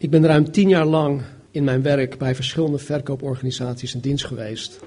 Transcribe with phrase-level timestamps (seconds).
[0.00, 4.80] Ik ben ruim tien jaar lang in mijn werk bij verschillende verkooporganisaties in dienst geweest.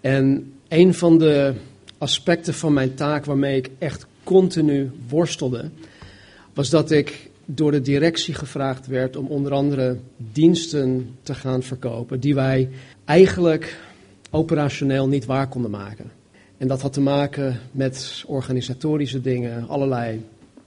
[0.00, 1.54] En een van de
[1.98, 5.70] aspecten van mijn taak waarmee ik echt continu worstelde,
[6.54, 12.20] was dat ik door de directie gevraagd werd om onder andere diensten te gaan verkopen
[12.20, 12.68] die wij
[13.04, 13.80] eigenlijk
[14.30, 16.10] operationeel niet waar konden maken.
[16.56, 20.24] En dat had te maken met organisatorische dingen, allerlei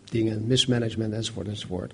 [0.09, 1.93] dingen, mismanagement enzovoort enzovoort.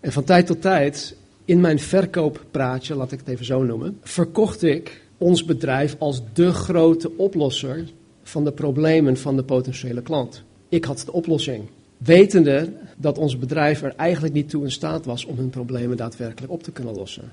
[0.00, 4.62] En van tijd tot tijd, in mijn verkooppraatje, laat ik het even zo noemen, verkocht
[4.62, 7.84] ik ons bedrijf als de grote oplosser
[8.22, 10.42] van de problemen van de potentiële klant.
[10.68, 11.64] Ik had de oplossing.
[11.96, 16.52] Wetende dat ons bedrijf er eigenlijk niet toe in staat was om hun problemen daadwerkelijk
[16.52, 17.32] op te kunnen lossen.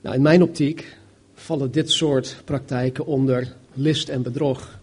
[0.00, 0.96] Nou, in mijn optiek
[1.34, 4.78] vallen dit soort praktijken onder list en bedrog.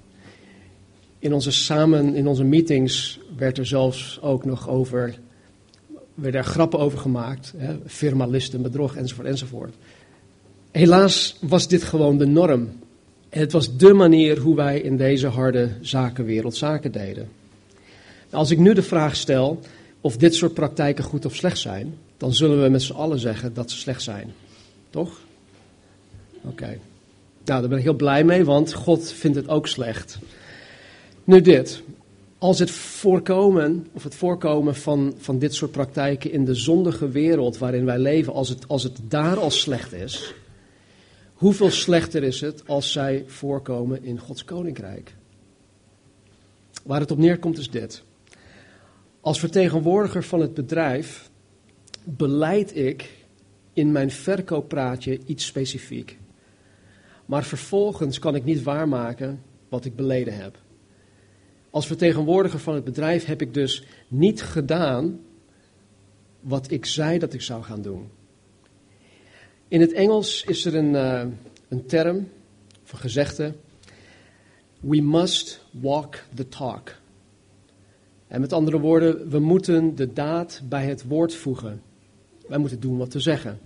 [1.20, 5.20] In onze, samen, in onze meetings werd er zelfs ook nog over,
[6.18, 7.54] werden er grappen over gemaakt.
[7.58, 9.74] Hè, firma list en bedrog enzovoort enzovoort.
[10.72, 12.70] Helaas was dit gewoon de norm.
[13.30, 17.30] Het was de manier hoe wij in deze harde zakenwereld zaken deden.
[18.30, 19.60] Als ik nu de vraag stel
[20.02, 23.54] of dit soort praktijken goed of slecht zijn, dan zullen we met z'n allen zeggen
[23.54, 24.34] dat ze slecht zijn.
[24.90, 25.20] Toch?
[26.42, 26.78] Oké.
[27.46, 30.20] Nou, daar ben ik heel blij mee, want God vindt het ook slecht.
[31.24, 31.82] Nu dit.
[32.40, 37.58] Als het voorkomen, of het voorkomen van, van dit soort praktijken in de zondige wereld
[37.58, 40.34] waarin wij leven, als het, als het daar al slecht is,
[41.34, 45.16] hoeveel slechter is het als zij voorkomen in Gods koninkrijk?
[46.84, 48.04] Waar het op neerkomt is dit.
[49.22, 51.30] Als vertegenwoordiger van het bedrijf
[52.04, 53.26] beleid ik
[53.74, 56.18] in mijn verkooppraatje iets specifiek.
[57.26, 60.58] Maar vervolgens kan ik niet waarmaken wat ik beleden heb.
[61.78, 65.20] Als vertegenwoordiger van het bedrijf heb ik dus niet gedaan
[66.40, 68.10] wat ik zei dat ik zou gaan doen.
[69.68, 71.24] In het Engels is er een, uh,
[71.68, 72.16] een term,
[72.92, 73.54] een gezegde.
[74.80, 76.96] We must walk the talk.
[78.28, 81.82] En met andere woorden, we moeten de daad bij het woord voegen.
[82.48, 83.60] Wij moeten doen wat te zeggen.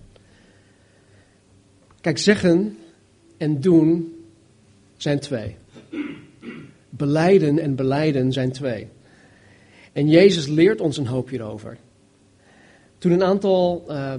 [2.00, 2.78] Kijk, zeggen
[3.36, 4.14] en doen
[4.96, 5.56] zijn twee.
[7.02, 8.88] Beleiden en beleiden zijn twee.
[9.92, 11.76] En Jezus leert ons een hoop hierover.
[12.98, 14.14] Toen een aantal uh,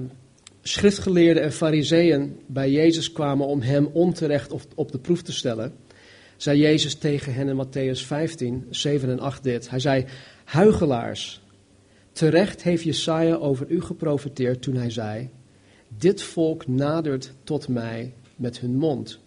[0.61, 5.73] schriftgeleerden en fariseeën bij Jezus kwamen om hem onterecht op, op de proef te stellen,
[6.37, 9.69] zei Jezus tegen hen in Matthäus 15, 7 en 8 dit.
[9.69, 10.05] Hij zei,
[10.43, 11.41] huigelaars,
[12.11, 15.29] terecht heeft Jesaja over u geprofeteerd toen hij zei,
[15.97, 19.19] dit volk nadert tot mij met hun mond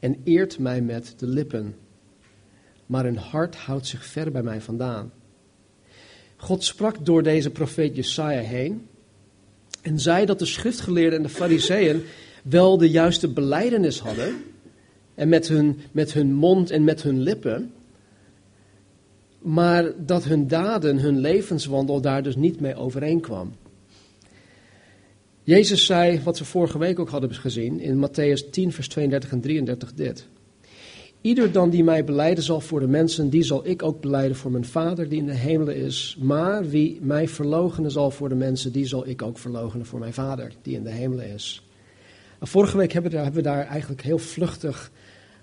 [0.00, 1.74] en eert mij met de lippen,
[2.86, 5.12] maar hun hart houdt zich ver bij mij vandaan.
[6.36, 8.86] God sprak door deze profeet Jesaja heen
[9.82, 12.02] en zei dat de schriftgeleerden en de fariseeën
[12.42, 14.34] wel de juiste beleidenis hadden
[15.14, 17.72] en met hun, met hun mond en met hun lippen,
[19.38, 23.52] maar dat hun daden, hun levenswandel daar dus niet mee overeenkwam.
[25.42, 29.40] Jezus zei, wat we vorige week ook hadden gezien, in Matthäus 10, vers 32 en
[29.40, 30.28] 33 dit.
[31.24, 34.50] Ieder dan die mij beleiden zal voor de mensen, die zal ik ook beleiden voor
[34.50, 36.16] mijn Vader die in de hemelen is.
[36.20, 40.12] Maar wie mij verloochenen zal voor de mensen, die zal ik ook verloochenen voor mijn
[40.12, 41.66] Vader die in de hemelen is.
[42.40, 44.90] vorige week hebben we, daar, hebben we daar eigenlijk heel vluchtig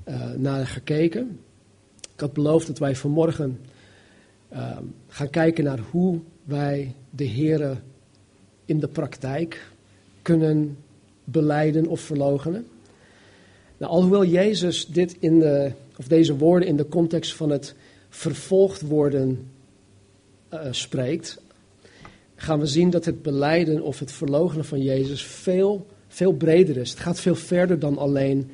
[0.07, 1.39] uh, naar gekeken.
[2.13, 3.59] Ik had beloofd dat wij vanmorgen
[4.53, 4.77] uh,
[5.07, 7.75] gaan kijken naar hoe wij de Here
[8.65, 9.71] in de praktijk
[10.21, 10.77] kunnen
[11.23, 12.65] beleiden of verlogenen.
[13.81, 17.75] Nou, alhoewel Jezus dit in de, of deze woorden in de context van het
[18.09, 19.47] vervolgd worden
[20.53, 21.41] uh, spreekt,
[22.35, 26.89] gaan we zien dat het beleiden of het verlogenen van Jezus veel, veel breder is.
[26.89, 28.51] Het gaat veel verder dan alleen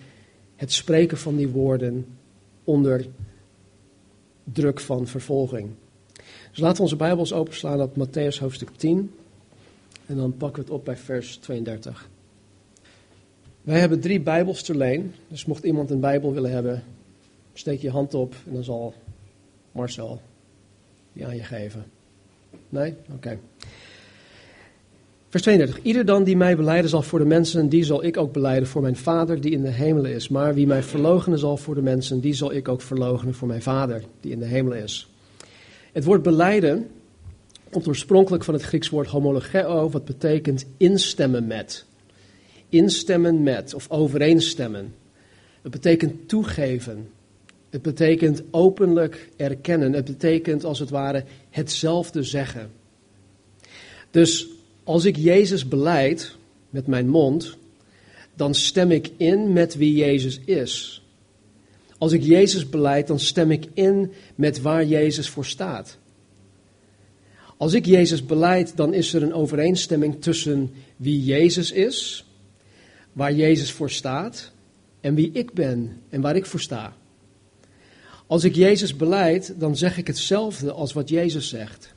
[0.55, 2.05] het spreken van die woorden
[2.63, 3.05] onder
[4.43, 5.69] druk van vervolging.
[6.49, 9.11] Dus laten we onze Bijbels openslaan op Matthäus hoofdstuk 10.
[10.05, 12.09] En dan pakken we het op bij vers 32.
[13.67, 15.13] Wij hebben drie Bijbels ter leen.
[15.27, 16.83] Dus mocht iemand een Bijbel willen hebben,
[17.53, 18.93] steek je hand op en dan zal
[19.71, 20.21] Marcel
[21.13, 21.85] die aan je geven.
[22.69, 22.93] Nee?
[23.13, 23.39] Oké.
[25.29, 25.83] Vers 32.
[25.83, 28.81] Ieder dan die mij beleiden zal voor de mensen, die zal ik ook beleiden voor
[28.81, 30.27] mijn Vader die in de hemelen is.
[30.27, 33.61] Maar wie mij verloochenen zal voor de mensen, die zal ik ook verloochenen voor mijn
[33.61, 35.09] Vader die in de hemelen is.
[35.91, 36.87] Het woord beleiden
[37.69, 41.85] komt oorspronkelijk van het Grieks woord homologeo, wat betekent instemmen met.
[42.69, 44.95] Instemmen met of overeenstemmen.
[45.61, 47.09] Het betekent toegeven.
[47.69, 49.93] Het betekent openlijk erkennen.
[49.93, 52.71] Het betekent als het ware hetzelfde zeggen.
[54.11, 54.47] Dus
[54.87, 56.35] Als ik Jezus beleid
[56.69, 57.57] met mijn mond,
[58.35, 61.03] dan stem ik in met wie Jezus is.
[61.97, 65.97] Als ik Jezus beleid, dan stem ik in met waar Jezus voor staat.
[67.57, 72.25] Als ik Jezus beleid, dan is er een overeenstemming tussen wie Jezus is,
[73.17, 74.51] waar Jezus voor staat,
[75.01, 76.93] en wie ik ben en waar ik voor sta.
[78.27, 81.93] Als ik Jezus beleid, dan zeg ik hetzelfde als wat Jezus zegt.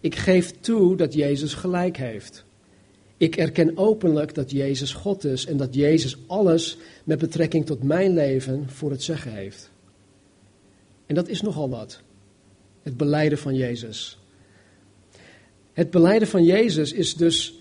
[0.00, 2.44] Ik geef toe dat Jezus gelijk heeft.
[3.16, 8.14] Ik erken openlijk dat Jezus God is en dat Jezus alles met betrekking tot mijn
[8.14, 9.70] leven voor het zeggen heeft.
[11.06, 12.00] En dat is nogal wat.
[12.82, 14.18] Het beleiden van Jezus.
[15.72, 17.60] Het beleiden van Jezus is dus,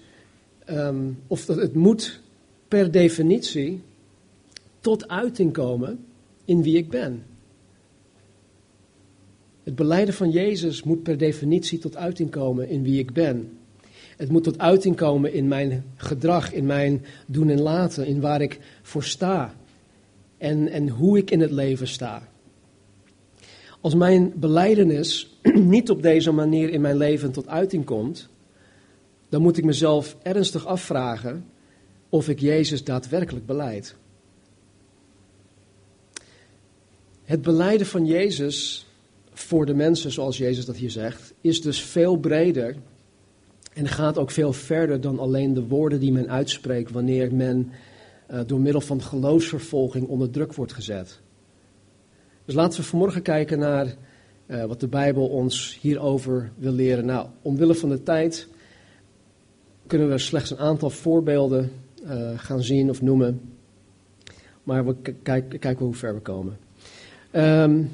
[0.69, 2.23] um, of het moet
[2.67, 3.81] per definitie
[4.79, 6.05] tot uiting komen
[6.45, 7.23] in wie ik ben.
[9.63, 13.57] Het beleiden van Jezus moet per definitie tot uiting komen in wie ik ben.
[14.17, 18.41] Het moet tot uiting komen in mijn gedrag, in mijn doen en laten, in waar
[18.41, 19.55] ik voor sta
[20.37, 22.29] en, en hoe ik in het leven sta.
[23.81, 25.37] Als mijn beleidenis
[25.75, 28.29] niet op deze manier in mijn leven tot uiting komt,
[29.29, 31.45] dan moet ik mezelf ernstig afvragen
[32.09, 33.95] of ik Jezus daadwerkelijk beleid.
[37.23, 38.85] Het beleiden van Jezus
[39.33, 42.75] voor de mensen, zoals Jezus dat hier zegt, is dus veel breder
[43.73, 47.71] en gaat ook veel verder dan alleen de woorden die men uitspreekt wanneer men
[48.31, 51.19] uh, door middel van geloofsvervolging onder druk wordt gezet.
[52.45, 53.95] Dus laten we vanmorgen kijken naar
[54.47, 57.05] uh, wat de Bijbel ons hierover wil leren.
[57.05, 58.47] Nou, omwille van de tijd
[59.87, 61.71] kunnen we slechts een aantal voorbeelden
[62.05, 63.41] uh, gaan zien of noemen.
[64.63, 66.57] Maar we kijken, kijken hoe ver we komen.
[67.31, 67.91] Um,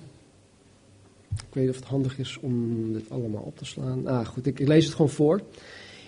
[1.36, 4.08] ik weet niet of het handig is om dit allemaal op te slaan.
[4.08, 5.42] Ah, goed, ik, ik lees het gewoon voor.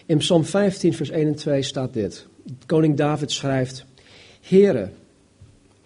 [0.05, 2.27] In Psalm 15, vers 1 en 2 staat dit.
[2.65, 3.85] Koning David schrijft:
[4.41, 4.89] Heere,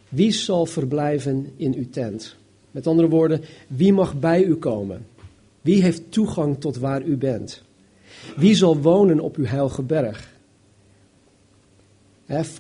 [0.09, 2.35] wie zal verblijven in uw tent?
[2.71, 5.05] Met andere woorden, wie mag bij u komen?
[5.61, 7.61] Wie heeft toegang tot waar u bent?
[8.35, 10.35] Wie zal wonen op uw heilige berg?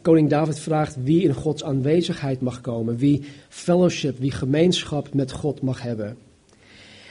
[0.01, 5.61] Koning David vraagt wie in Gods aanwezigheid mag komen, wie fellowship, wie gemeenschap met God
[5.61, 6.17] mag hebben.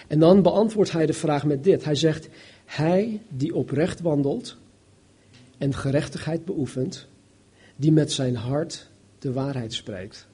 [0.07, 1.85] En dan beantwoordt hij de vraag met dit.
[1.85, 2.29] Hij zegt,
[2.65, 4.57] hij die oprecht wandelt
[5.59, 7.07] en gerechtigheid beoefent,
[7.77, 10.27] die met zijn hart de waarheid spreekt.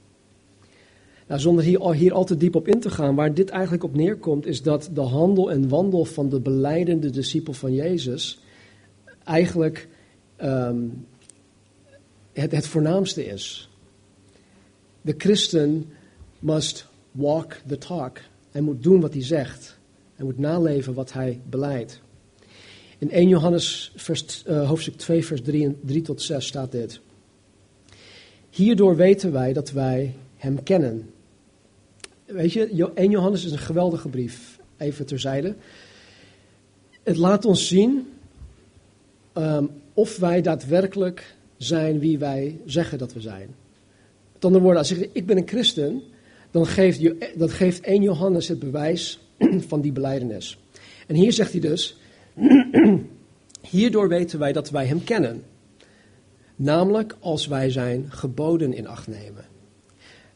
[1.27, 3.95] Nou, zonder hier, hier al te diep op in te gaan, waar dit eigenlijk op
[3.95, 8.39] neerkomt, is dat de handel en wandel van de beleidende discipel van Jezus
[9.23, 9.87] eigenlijk
[10.43, 11.05] um,
[12.33, 13.69] het, het voornaamste is.
[15.01, 15.91] De christen
[16.39, 18.17] must walk the talk.
[18.51, 19.77] Hij moet doen wat hij zegt.
[20.15, 22.01] Hij moet naleven wat hij beleidt.
[22.97, 26.99] In 1 Johannes vers, uh, hoofdstuk 2, vers 3, en 3 tot 6 staat dit.
[28.49, 31.09] Hierdoor weten wij dat wij hem kennen.
[32.25, 34.59] Weet je, 1 Johannes is een geweldige brief.
[34.77, 35.55] Even terzijde.
[37.03, 38.07] Het laat ons zien
[39.33, 43.55] um, of wij daadwerkelijk zijn wie wij zeggen dat we zijn.
[44.33, 46.01] Met andere woorden, als ik zeg ik ben een christen,
[46.51, 47.01] dan geeft,
[47.39, 49.19] dat geeft 1 Johannes het bewijs
[49.69, 50.59] van die beleidenis.
[51.07, 51.97] En hier zegt hij dus,
[53.69, 55.43] hierdoor weten wij dat wij hem kennen.
[56.55, 59.45] Namelijk als wij zijn geboden in acht nemen.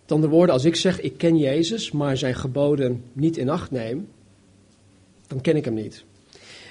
[0.01, 3.71] Met andere woorden, als ik zeg ik ken Jezus, maar zijn geboden niet in acht
[3.71, 4.07] neem,
[5.27, 6.03] dan ken ik hem niet.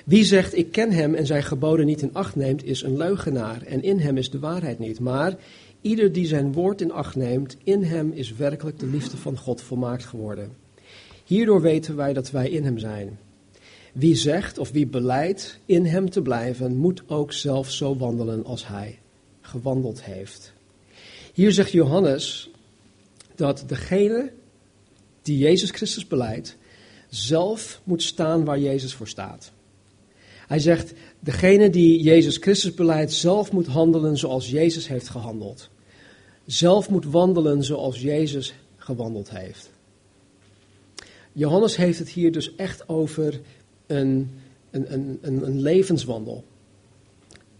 [0.06, 3.62] Wie zegt ik ken hem en zijn geboden niet in acht neemt, is een leugenaar
[3.62, 5.00] en in hem is de waarheid niet.
[5.00, 5.36] Maar
[5.80, 9.60] ieder die zijn woord in acht neemt, in hem is werkelijk de liefde van God
[9.60, 10.52] volmaakt geworden.
[11.24, 13.18] Hierdoor weten wij dat wij in hem zijn.
[13.92, 18.66] Wie zegt of wie beleidt in hem te blijven, moet ook zelf zo wandelen als
[18.66, 18.98] hij
[19.40, 20.52] gewandeld heeft.
[21.34, 22.50] Hier zegt Johannes
[23.34, 24.32] dat degene
[25.22, 26.56] die Jezus Christus beleidt,
[27.08, 29.54] zelf moet staan waar Jezus voor staat.
[30.46, 35.70] Hij zegt, degene die Jezus Christus beleidt, zelf moet handelen zoals Jezus heeft gehandeld.
[36.46, 39.70] Zelf moet wandelen zoals Jezus gewandeld heeft.
[41.32, 43.40] Johannes heeft het hier dus echt over
[43.86, 44.30] een,
[44.70, 46.44] een, een, een, levenswandel.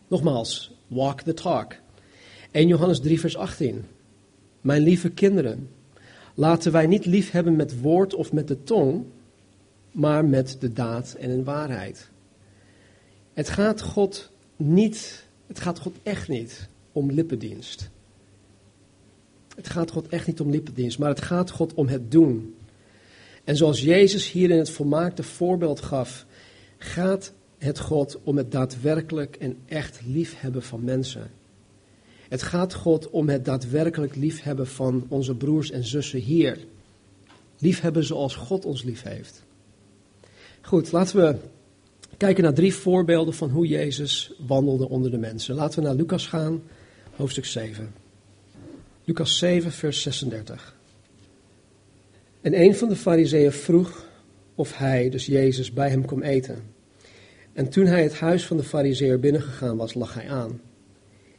[0.09, 1.75] Nogmaals, walk the talk.
[2.51, 3.85] 1 Johannes 3, vers 18.
[4.61, 5.69] Mijn lieve kinderen,
[6.35, 9.05] laten wij niet lief hebben met woord of met de tong,
[9.91, 12.11] maar met de daad en in waarheid.
[13.37, 17.89] Het gaat God niet, het gaat God echt niet om lippendienst.
[19.57, 22.55] Het gaat God echt niet om lippendienst, maar het gaat God om het doen.
[23.45, 26.27] En zoals Jezus hier in het volmaakte voorbeeld gaf,
[26.79, 31.31] gaat het God om het daadwerkelijk en echt liefhebben van mensen.
[32.29, 36.59] Het gaat God om het daadwerkelijk liefhebben van onze broers en zussen hier.
[37.59, 39.43] Liefhebben zoals God ons lief heeft.
[40.61, 41.37] Goed, laten we
[42.17, 45.55] kijken naar drie voorbeelden van hoe Jezus wandelde onder de mensen.
[45.55, 46.63] Laten we naar Lucas gaan,
[47.17, 47.95] hoofdstuk 7.
[49.05, 50.77] Lucas 7, vers 36.
[52.41, 54.05] En een van de fariseeën vroeg
[54.55, 56.63] of hij, dus Jezus, bij hem kon eten.
[57.53, 60.61] En toen hij het huis van de fariseer binnengegaan was, lag hij aan.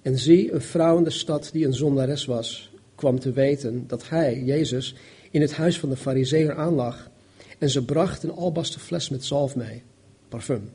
[0.02, 4.10] En zie, een vrouw in de stad die een zondares was, kwam te weten dat
[4.10, 4.96] hij, Jezus,
[5.32, 7.10] in het huis van de fariseer aanlag.
[7.58, 9.84] En ze bracht een albasten fles met zalf mee,
[10.30, 10.70] parfum.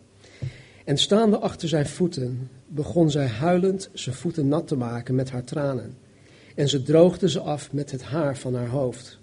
[0.85, 5.44] En staande achter zijn voeten begon zij huilend zijn voeten nat te maken met haar
[5.44, 5.97] tranen.
[6.54, 9.18] En ze droogde ze af met het haar van haar hoofd.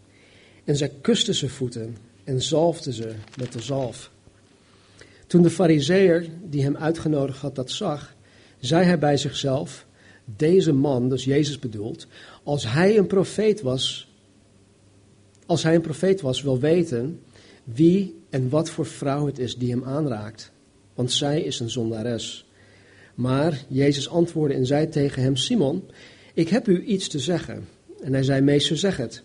[0.63, 4.11] En zij kuste zijn voeten en zalfde ze met de zalf.
[5.27, 8.15] Toen de fariseer die hem uitgenodigd had dat zag,
[8.59, 9.85] zei hij bij zichzelf,
[10.25, 12.07] deze man, dus Jezus bedoelt,
[12.43, 14.13] als hij een profeet was,
[15.45, 17.19] als hij een profeet was, wil weten
[17.73, 20.51] wie en wat voor vrouw het is die hem aanraakt,
[20.93, 22.47] want zij is een zondares.
[23.15, 25.83] Maar Jezus antwoordde en zei tegen hem, Simon,
[26.33, 27.67] ik heb u iets te zeggen.
[28.01, 29.21] En hij zei, meester, zeg het.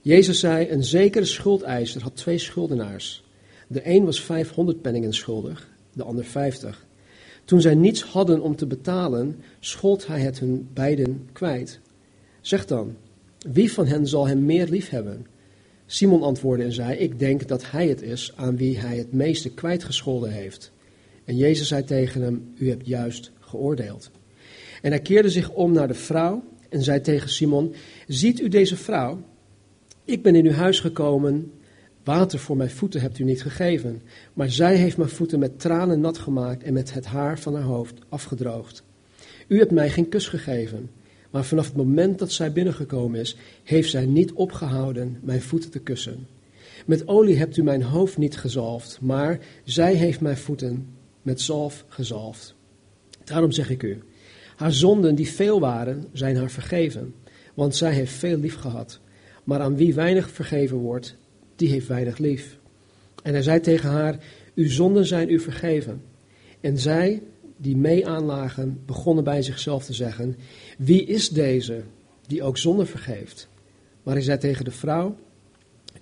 [0.00, 3.24] Jezus zei, een zekere schuldeiser had twee schuldenaars.
[3.66, 6.86] De een was 500 penningen schuldig, de ander 50.
[7.44, 11.80] Toen zij niets hadden om te betalen, schold hij het hun beiden kwijt.
[12.40, 12.96] Zeg dan,
[13.38, 15.26] wie van hen zal hem meer lief hebben?
[15.86, 19.50] Simon antwoordde en zei, ik denk dat hij het is aan wie hij het meeste
[19.50, 20.72] kwijtgescholden heeft.
[21.24, 24.10] En Jezus zei tegen hem, u hebt juist geoordeeld.
[24.82, 27.74] En hij keerde zich om naar de vrouw en zei tegen Simon,
[28.06, 29.22] ziet u deze vrouw?
[30.04, 31.52] Ik ben in uw huis gekomen,
[32.04, 34.02] water voor mijn voeten hebt u niet gegeven,
[34.32, 37.62] maar zij heeft mijn voeten met tranen nat gemaakt en met het haar van haar
[37.62, 38.82] hoofd afgedroogd.
[39.46, 40.90] U hebt mij geen kus gegeven,
[41.30, 45.78] maar vanaf het moment dat zij binnengekomen is, heeft zij niet opgehouden mijn voeten te
[45.78, 46.26] kussen.
[46.86, 50.86] Met olie hebt u mijn hoofd niet gezalfd, maar zij heeft mijn voeten
[51.22, 52.54] met zalf gezalfd.
[53.24, 54.02] Daarom zeg ik u,
[54.56, 57.14] haar zonden die veel waren, zijn haar vergeven,
[57.54, 59.00] want zij heeft veel lief gehad.
[59.44, 61.16] Maar aan wie weinig vergeven wordt,
[61.56, 62.58] die heeft weinig lief.
[63.22, 64.18] En hij zei tegen haar,
[64.54, 66.02] uw zonden zijn u vergeven.
[66.60, 67.22] En zij,
[67.56, 70.36] die mee aanlagen, begonnen bij zichzelf te zeggen,
[70.76, 71.82] wie is deze
[72.26, 73.48] die ook zonde vergeeft?
[74.02, 75.16] Maar hij zei tegen de vrouw,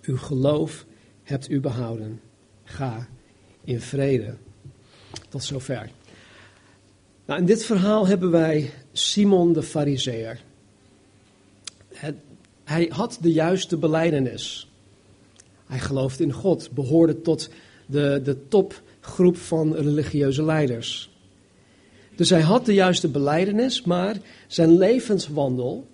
[0.02, 0.86] uw geloof
[1.22, 2.20] hebt u behouden.
[2.64, 3.08] Ga
[3.64, 4.34] in vrede.
[5.28, 5.90] Tot zover.
[7.26, 10.42] Nou, in dit verhaal hebben wij Simon de Fariseer.
[12.64, 14.70] Hij had de juiste beleidenis.
[15.66, 17.50] Hij geloofde in God, behoorde tot
[17.86, 21.13] de, de topgroep van religieuze leiders.
[22.16, 24.16] Dus hij had de juiste beleidenis, maar
[24.46, 25.86] zijn levenswandel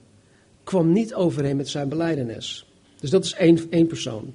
[0.65, 2.67] kwam niet overeen met zijn beleidenis.
[3.01, 4.35] Dus dat is één, één persoon.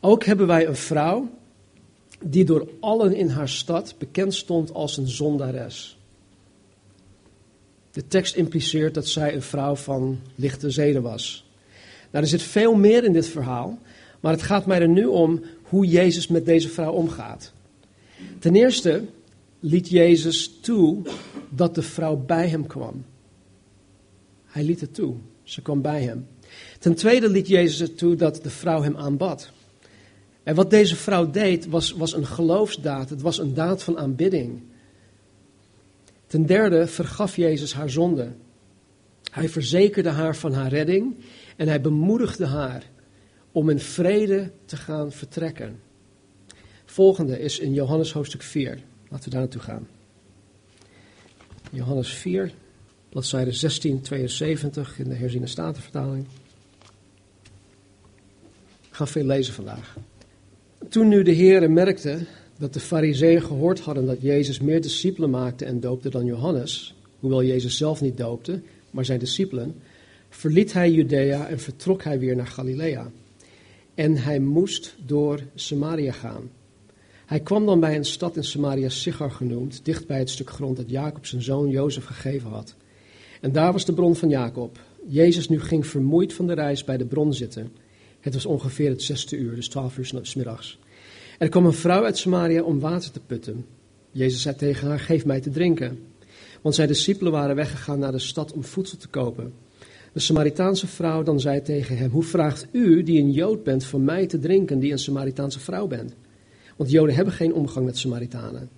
[0.00, 1.30] Ook hebben wij een vrouw
[2.24, 5.98] die door allen in haar stad bekend stond als een zondares.
[7.90, 11.44] De tekst impliceert dat zij een vrouw van lichte zeden was.
[12.10, 13.78] Nou, er zit veel meer in dit verhaal,
[14.20, 17.52] maar het gaat mij er nu om hoe Jezus met deze vrouw omgaat.
[18.38, 19.04] Ten eerste
[19.60, 21.02] liet Jezus toe
[21.48, 23.04] dat de vrouw bij hem kwam.
[24.44, 25.16] Hij liet het toe.
[25.42, 26.26] Ze kwam bij hem.
[26.78, 29.52] Ten tweede liet Jezus het toe dat de vrouw hem aanbad.
[30.42, 33.10] En wat deze vrouw deed was, was een geloofsdaad.
[33.10, 34.62] Het was een daad van aanbidding.
[36.26, 38.32] Ten derde vergaf Jezus haar zonde.
[39.30, 41.16] Hij verzekerde haar van haar redding
[41.56, 42.90] en hij bemoedigde haar
[43.52, 45.80] om in vrede te gaan vertrekken.
[46.84, 48.78] Volgende is in Johannes hoofdstuk 4.
[49.10, 49.88] Laten we daar naartoe gaan.
[51.70, 52.52] Johannes 4,
[53.08, 56.26] bladzijde 1672 in de herziene statenvertaling.
[58.88, 59.96] Ik ga veel lezen vandaag.
[60.88, 62.26] Toen nu de Heer merkte
[62.58, 67.44] dat de fariseeën gehoord hadden dat Jezus meer discipelen maakte en doopte dan Johannes, hoewel
[67.44, 69.74] Jezus zelf niet doopte, maar zijn discipelen,
[70.28, 73.10] verliet hij Judea en vertrok hij weer naar Galilea.
[73.94, 76.50] En hij moest door Samaria gaan.
[77.30, 80.76] Hij kwam dan bij een stad in Samaria, Sigar genoemd, dicht bij het stuk grond
[80.76, 82.74] dat Jacob zijn zoon Jozef gegeven had.
[83.40, 84.78] En daar was de bron van Jacob.
[85.06, 87.72] Jezus nu ging vermoeid van de reis bij de bron zitten.
[88.20, 90.78] Het was ongeveer het zesde uur, dus twaalf uur s middags.
[91.38, 93.66] Er kwam een vrouw uit Samaria om water te putten.
[94.10, 95.98] Jezus zei tegen haar, geef mij te drinken.
[96.60, 99.52] Want zijn discipelen waren weggegaan naar de stad om voedsel te kopen.
[100.12, 104.04] De Samaritaanse vrouw dan zei tegen hem: Hoe vraagt u, die een Jood bent, van
[104.04, 106.14] mij te drinken, die een Samaritaanse vrouw bent?
[106.80, 108.70] Want Joden hebben geen omgang met Samaritanen.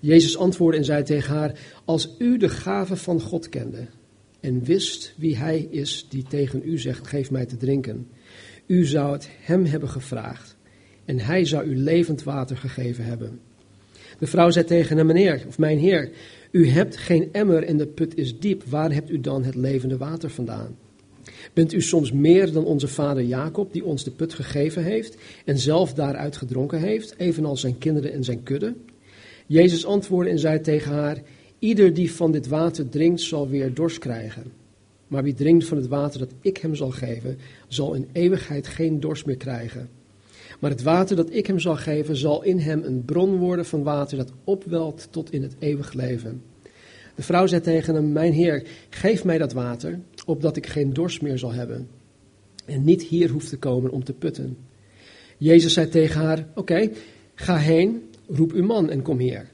[0.00, 3.86] Jezus antwoordde en zei tegen haar: Als u de gave van God kende
[4.40, 8.08] en wist wie hij is die tegen u zegt: Geef mij te drinken,
[8.66, 10.56] u zou het hem hebben gevraagd
[11.04, 13.40] en hij zou u levend water gegeven hebben.
[14.18, 16.10] De vrouw zei tegen hem: Meneer, of mijn heer,
[16.50, 18.64] u hebt geen emmer en de put is diep.
[18.64, 20.76] Waar hebt u dan het levende water vandaan?
[21.52, 25.58] Bent u soms meer dan onze vader Jacob, die ons de put gegeven heeft en
[25.58, 28.74] zelf daaruit gedronken heeft, evenals zijn kinderen en zijn kudde?
[29.46, 31.22] Jezus antwoordde en zei tegen haar:
[31.58, 34.52] Ieder die van dit water drinkt, zal weer dorst krijgen.
[35.08, 39.00] Maar wie drinkt van het water dat ik hem zal geven, zal in eeuwigheid geen
[39.00, 39.88] dorst meer krijgen.
[40.60, 43.82] Maar het water dat ik hem zal geven, zal in hem een bron worden van
[43.82, 46.42] water dat opwelt tot in het eeuwig leven.
[47.14, 49.98] De vrouw zei tegen hem: Mijn heer, geef mij dat water,
[50.30, 51.88] opdat ik geen dorst meer zal hebben.
[52.64, 54.56] En niet hier hoef te komen om te putten.
[55.38, 56.90] Jezus zei tegen haar: Oké,
[57.34, 59.48] ga heen, roep uw man en kom hier.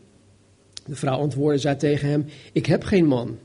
[0.87, 3.39] De vrouw antwoordde, zei tegen hem: Ik heb geen man.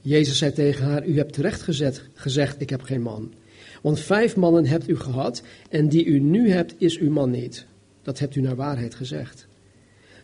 [0.00, 3.32] Jezus zei tegen haar: U hebt terecht gezet, gezegd: Ik heb geen man.
[3.82, 7.66] Want vijf mannen hebt u gehad, en die u nu hebt, is uw man niet.
[8.02, 9.46] Dat hebt u naar waarheid gezegd.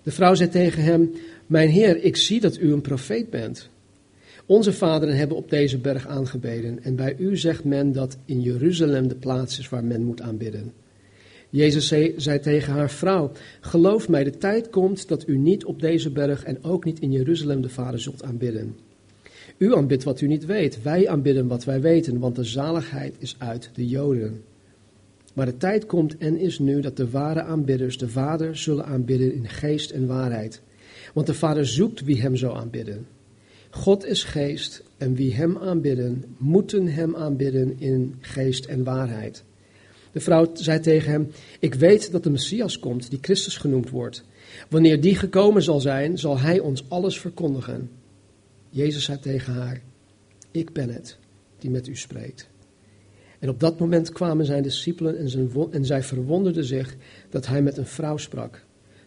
[0.03, 1.13] De vrouw zei tegen hem:
[1.47, 3.69] Mijn heer, ik zie dat u een profeet bent.
[4.49, 9.09] Onze vaderen hebben op deze berg aangebeden, en bij u zegt men dat in Jeruzalem
[9.09, 10.73] de plaats is waar men moet aanbidden.
[11.51, 11.87] Jezus
[12.17, 16.45] zei, tegen haar vrouw: Geloof mij, de tijd komt dat u niet op deze berg
[16.45, 18.77] en ook niet in Jeruzalem de Vader zult aanbidden.
[19.59, 23.37] U aanbidt wat u niet weet, wij aanbidden wat wij weten, want de zaligheid is
[23.39, 24.43] uit de Joden.
[25.35, 29.35] Maar de tijd komt en is nu dat de ware aanbidders de Vader zullen aanbidden
[29.35, 30.61] in geest en waarheid.
[31.15, 33.07] Want de Vader zoekt wie hem zou aanbidden.
[33.71, 39.45] God is geest en wie hem aanbidden, moeten hem aanbidden in geest en waarheid.
[40.13, 44.25] De vrouw zei tegen hem: Ik weet dat de Messias komt, die Christus genoemd wordt.
[44.69, 47.91] Wanneer die gekomen zal zijn, zal hij ons alles verkondigen.
[48.71, 49.81] Jezus zei tegen haar:
[50.51, 51.17] Ik ben het
[51.59, 52.49] die met u spreekt.
[53.39, 56.97] En op dat moment kwamen zijn discipelen en, zijn, en zij verwonderden zich
[57.31, 58.65] dat hij met een vrouw sprak.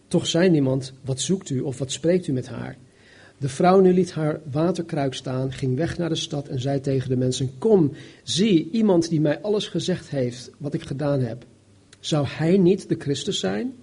[0.08, 2.76] Toch zei niemand: Wat zoekt u of wat spreekt u met haar?
[3.42, 7.08] De vrouw nu liet haar waterkruik staan, ging weg naar de stad en zei tegen
[7.08, 11.44] de mensen: Kom, zie iemand die mij alles gezegd heeft wat ik gedaan heb.
[12.00, 13.74] Zou hij niet de Christus zijn?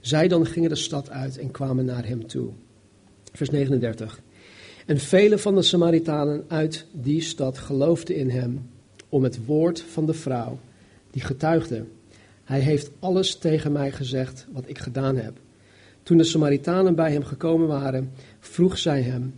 [0.00, 2.50] Zij dan gingen de stad uit en kwamen naar hem toe.
[3.32, 4.20] Vers 39.
[4.86, 8.70] En vele van de Samaritanen uit die stad geloofden in hem
[9.08, 10.58] om het woord van de vrouw,
[11.10, 11.84] die getuigde:
[12.44, 15.38] Hij heeft alles tegen mij gezegd wat ik gedaan heb.
[16.08, 19.34] Toen de Samaritanen bij hem gekomen waren, vroeg zij hem,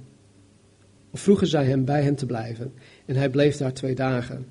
[1.12, 2.72] vroegen zij hem bij hem te blijven.
[3.06, 4.46] En hij bleef daar twee dagen.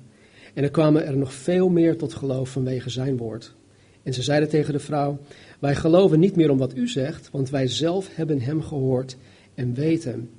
[0.54, 3.54] En er kwamen er nog veel meer tot geloof vanwege zijn woord.
[4.02, 5.18] En ze zeiden tegen de vrouw:
[5.58, 9.16] Wij geloven niet meer om wat u zegt, want wij zelf hebben hem gehoord
[9.54, 10.30] en weten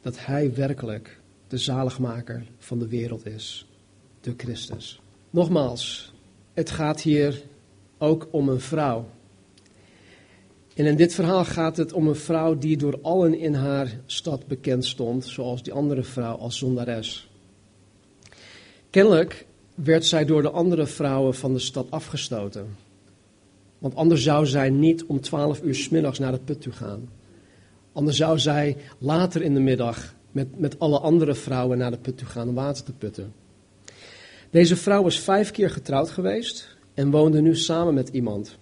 [0.00, 3.68] dat hij werkelijk de zaligmaker van de wereld is,
[4.20, 5.00] de Christus.
[5.30, 6.12] Nogmaals,
[6.52, 7.42] het gaat hier
[7.98, 9.06] ook om een vrouw.
[10.76, 14.46] En in dit verhaal gaat het om een vrouw die door allen in haar stad
[14.46, 17.30] bekend stond, zoals die andere vrouw als zondares.
[18.90, 22.76] Kennelijk werd zij door de andere vrouwen van de stad afgestoten.
[23.78, 27.08] Want anders zou zij niet om twaalf uur s middags naar de put toe gaan.
[27.92, 32.18] Anders zou zij later in de middag met, met alle andere vrouwen naar de put
[32.18, 33.32] toe gaan om water te putten.
[34.50, 38.58] Deze vrouw was vijf keer getrouwd geweest en woonde nu samen met iemand.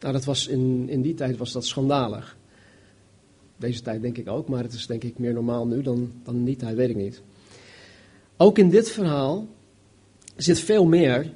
[0.00, 2.36] Nou, dat was in, in die tijd was dat schandalig.
[3.56, 6.34] Deze tijd denk ik ook, maar het is denk ik meer normaal nu dan, dan
[6.34, 7.22] in die tijd, weet ik niet.
[8.36, 9.46] Ook in dit verhaal
[10.36, 11.32] zit veel meer,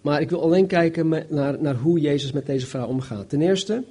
[0.00, 3.28] maar ik wil alleen kijken naar, naar hoe Jezus met deze vrouw omgaat.
[3.28, 3.84] Ten eerste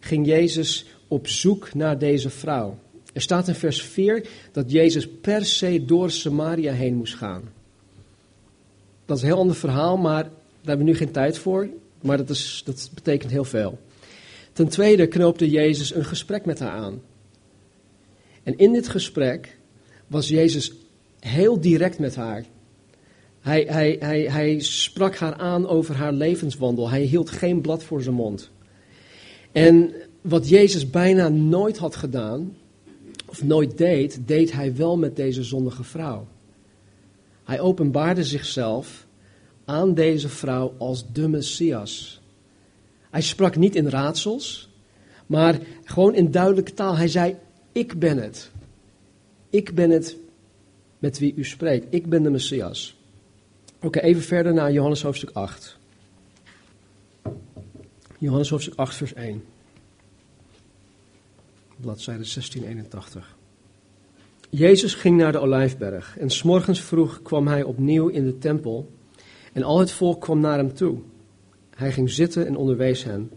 [0.00, 2.78] ging Jezus op zoek naar deze vrouw.
[3.12, 7.42] Er staat in vers 4 dat Jezus per se door Samaria heen moest gaan.
[9.04, 10.32] Dat is een heel ander verhaal, maar daar
[10.64, 11.68] hebben we nu geen tijd voor.
[12.00, 13.78] Maar dat, is, dat betekent heel veel.
[14.52, 17.02] Ten tweede knoopte Jezus een gesprek met haar aan.
[18.42, 19.58] En in dit gesprek
[20.06, 20.72] was Jezus
[21.20, 22.44] heel direct met haar.
[23.40, 26.90] Hij, hij, hij, hij sprak haar aan over haar levenswandel.
[26.90, 28.50] Hij hield geen blad voor zijn mond.
[29.52, 32.56] En wat Jezus bijna nooit had gedaan,
[33.26, 36.26] of nooit deed, deed hij wel met deze zondige vrouw.
[37.44, 39.05] Hij openbaarde zichzelf
[39.66, 42.20] aan deze vrouw als de Messias.
[43.10, 44.68] Hij sprak niet in raadsels,
[45.26, 46.96] maar gewoon in duidelijke taal.
[46.96, 47.36] Hij zei:
[47.72, 48.50] Ik ben het.
[49.50, 50.16] Ik ben het
[50.98, 51.86] met wie u spreekt.
[51.90, 52.96] Ik ben de Messias.
[53.80, 55.78] Oké, even verder naar Johannes hoofdstuk 8.
[58.18, 59.44] Johannes hoofdstuk 8, vers 1.
[61.76, 63.36] bladzijde 1681.
[64.50, 68.92] Jezus ging naar de Olijfberg en s'morgens vroeg kwam hij opnieuw in de tempel
[69.56, 70.98] en al het volk kwam naar hem toe.
[71.70, 73.30] Hij ging zitten en onderwees hen.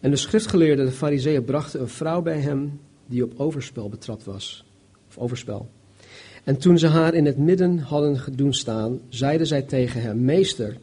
[0.00, 4.64] En de schriftgeleerden, de fariseeën, brachten een vrouw bij hem die op overspel betrapt was.
[5.08, 5.68] Of overspel.
[6.44, 10.76] En toen ze haar in het midden hadden doen staan, zeiden zij tegen hem, Meester,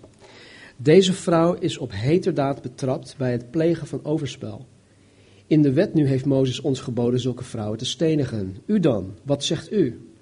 [0.77, 4.65] deze vrouw is op heterdaad betrapt bij het plegen van overspel.
[5.47, 8.57] In de wet nu heeft Mozes ons geboden zulke vrouwen te stenigen.
[8.65, 10.12] U dan, wat zegt u?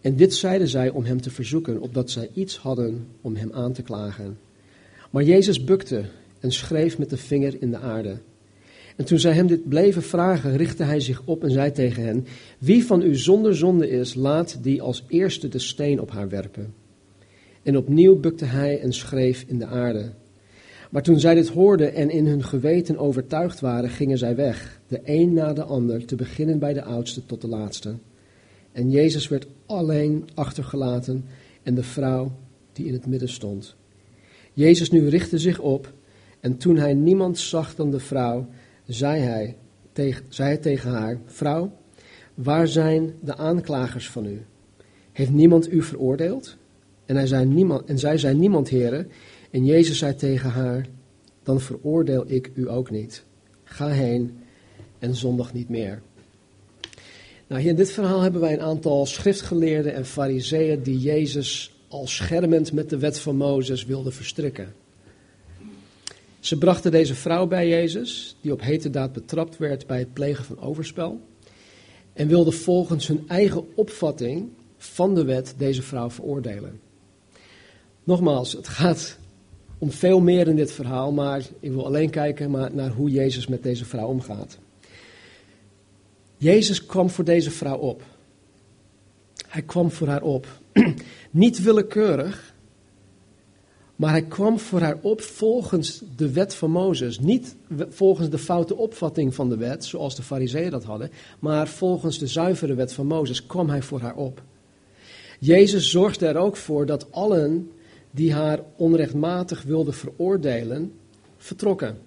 [0.00, 3.72] En dit zeiden zij om hem te verzoeken, opdat zij iets hadden om hem aan
[3.72, 4.38] te klagen.
[5.10, 6.04] Maar Jezus bukte
[6.40, 8.18] en schreef met de vinger in de aarde.
[8.96, 12.26] En toen zij hem dit bleven vragen, richtte hij zich op en zei tegen hen:
[12.58, 16.74] Wie van u zonder zonde is, laat die als eerste de steen op haar werpen.
[17.62, 20.12] En opnieuw bukte hij en schreef in de aarde.
[20.90, 25.00] Maar toen zij dit hoorden en in hun geweten overtuigd waren, gingen zij weg, de
[25.04, 27.94] een na de ander, te beginnen bij de oudste tot de laatste.
[28.72, 31.24] En Jezus werd alleen achtergelaten
[31.62, 32.32] en de vrouw
[32.72, 33.76] die in het midden stond.
[34.52, 35.92] Jezus nu richtte zich op
[36.40, 38.48] en toen hij niemand zag dan de vrouw,
[38.86, 39.56] zei hij
[39.92, 41.72] tegen, zei hij tegen haar, vrouw,
[42.34, 44.42] waar zijn de aanklagers van u?
[45.12, 46.56] Heeft niemand u veroordeeld?
[47.06, 49.08] En, hij zei niemand, en zij zei niemand, heren.
[49.50, 50.86] En Jezus zei tegen haar,
[51.42, 53.24] dan veroordeel ik u ook niet.
[53.64, 54.38] Ga heen
[54.98, 56.02] en zondag niet meer.
[57.50, 62.06] Nou, hier in dit verhaal hebben wij een aantal schriftgeleerden en fariseeën die Jezus al
[62.06, 64.74] schermend met de wet van Mozes wilden verstrikken.
[66.40, 70.60] Ze brachten deze vrouw bij Jezus, die op heterdaad betrapt werd bij het plegen van
[70.60, 71.20] overspel,
[72.12, 76.80] en wilden volgens hun eigen opvatting van de wet deze vrouw veroordelen.
[78.04, 79.18] Nogmaals, het gaat
[79.78, 83.62] om veel meer in dit verhaal, maar ik wil alleen kijken naar hoe Jezus met
[83.62, 84.58] deze vrouw omgaat.
[86.40, 88.02] Jezus kwam voor deze vrouw op.
[89.46, 90.46] Hij kwam voor haar op.
[91.30, 92.54] Niet willekeurig,
[93.96, 97.18] maar hij kwam voor haar op volgens de wet van Mozes.
[97.18, 97.56] Niet
[97.88, 102.26] volgens de foute opvatting van de wet, zoals de fariseeën dat hadden, maar volgens de
[102.26, 104.42] zuivere wet van Mozes kwam hij voor haar op.
[105.38, 107.70] Jezus zorgde er ook voor dat allen
[108.10, 110.92] die haar onrechtmatig wilden veroordelen,
[111.36, 111.98] vertrokken.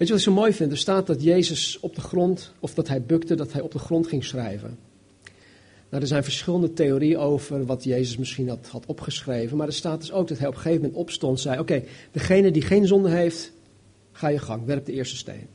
[0.00, 0.70] Weet je wat ik zo mooi vind?
[0.70, 3.78] Er staat dat Jezus op de grond, of dat hij bukte, dat hij op de
[3.78, 4.78] grond ging schrijven.
[5.88, 9.56] Nou, er zijn verschillende theorieën over wat Jezus misschien had, had opgeschreven.
[9.56, 12.50] Maar er staat dus ook dat hij op een gegeven moment opstond zei: Oké, degene
[12.50, 13.52] die geen zonde heeft,
[14.12, 15.46] ga je gang, werp de eerste steen.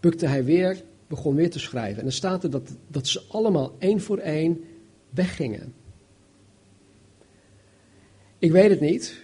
[0.00, 1.96] Bukte hij weer, begon weer te schrijven.
[1.96, 4.64] En dan staat er dat, dat ze allemaal één voor één
[5.10, 5.74] weggingen.
[8.38, 9.20] Ik weet het niet,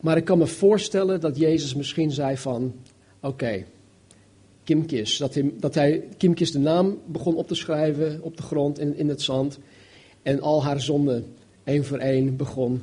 [0.00, 2.74] maar ik kan me voorstellen dat Jezus misschien zei van,
[3.20, 3.66] oké, okay,
[4.64, 5.16] Kimkis.
[5.16, 8.96] Dat hij, dat hij Kimkis de naam begon op te schrijven op de grond in,
[8.96, 9.58] in het zand.
[10.22, 12.82] En al haar zonden één voor één begon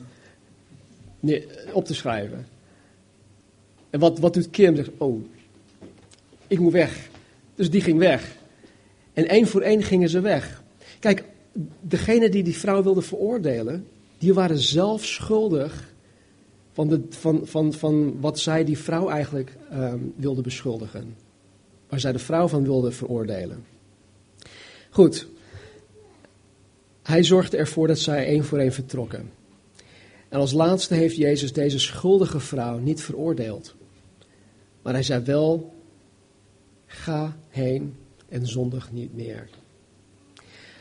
[1.74, 2.48] op te schrijven.
[3.90, 4.76] En wat, wat doet Kim?
[4.76, 5.26] Zegt, oh,
[6.48, 7.10] ik moet weg.
[7.56, 8.36] Dus die ging weg.
[9.14, 10.64] En één voor één gingen ze weg.
[11.00, 11.24] Kijk,
[11.82, 15.93] degene die die vrouw wilde veroordelen, die waren zelf schuldig
[16.74, 21.16] van, van, van, van wat zij die vrouw eigenlijk um, wilde beschuldigen.
[21.90, 23.66] Waar zij de vrouw van wilde veroordelen.
[24.90, 25.28] Goed.
[27.04, 29.32] Hij zorgde ervoor dat zij één voor één vertrokken.
[30.30, 33.76] En als laatste heeft Jezus deze schuldige vrouw niet veroordeeld.
[34.82, 35.74] Maar hij zei wel:
[36.86, 37.96] ga heen
[38.30, 39.50] en zondig niet meer.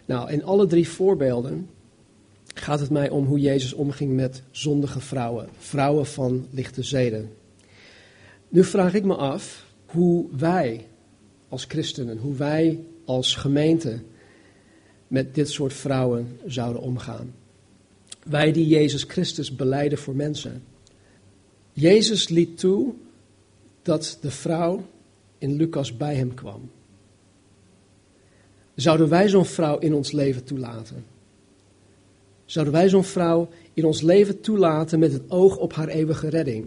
[0.04, 1.68] Nou, in alle drie voorbeelden
[2.54, 7.30] gaat het mij om hoe Jezus omging met zondige vrouwen, vrouwen van lichte zeden.
[8.48, 10.86] Nu vraag ik me af hoe wij
[11.48, 14.00] als christenen, hoe wij als gemeente
[15.08, 17.34] met dit soort vrouwen zouden omgaan.
[18.22, 20.62] Wij die Jezus Christus beleiden voor mensen.
[21.72, 22.94] Jezus liet toe
[23.82, 24.84] dat de vrouw
[25.38, 26.70] in Lucas bij hem kwam.
[28.74, 31.11] Zouden wij zo'n vrouw in ons leven toelaten?
[32.52, 36.66] Zouden wij zo'n vrouw in ons leven toelaten met het oog op haar eeuwige redding?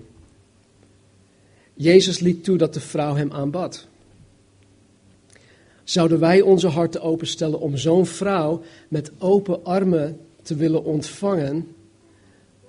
[1.74, 3.88] Jezus liet toe dat de vrouw hem aanbad.
[5.84, 11.76] Zouden wij onze harten openstellen om zo'n vrouw met open armen te willen ontvangen,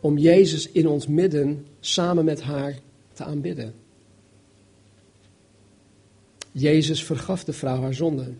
[0.01, 2.79] om Jezus in ons midden samen met haar
[3.13, 3.75] te aanbidden?
[6.53, 8.33] Jezus vergaf de vrouw haar zonde.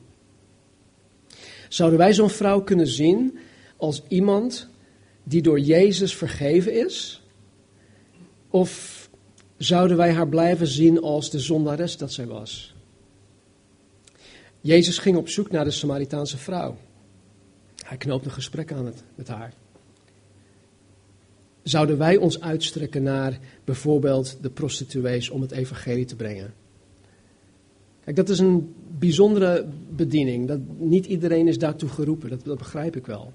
[1.69, 3.39] Zouden wij zo'n vrouw kunnen zien
[3.77, 4.69] als iemand
[5.23, 7.23] die door Jezus vergeven is?
[8.51, 9.05] Of
[9.57, 12.75] zouden wij haar blijven zien als de zondares dat zij was?
[14.61, 16.77] Jezus ging op zoek naar de Samaritaanse vrouw.
[17.85, 19.53] Hij knoopt een gesprek aan het, met haar.
[21.63, 26.55] Zouden wij ons uitstrekken naar bijvoorbeeld de prostituees om het evangelie te brengen?
[28.05, 30.49] Kijk, dat is een bijzondere bediening.
[30.49, 33.33] Dat, niet iedereen is daartoe geroepen, dat begrijp ik wel.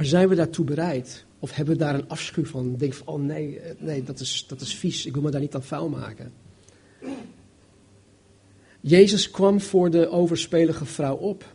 [0.00, 1.24] Maar zijn we daartoe bereid?
[1.38, 2.76] Of hebben we daar een afschuw van?
[2.76, 5.40] Denk van, oh nee, eh, nee dat, is, dat is vies, ik wil me daar
[5.40, 6.32] niet aan vuil maken.
[8.80, 11.54] Jezus kwam voor de overspelige vrouw op.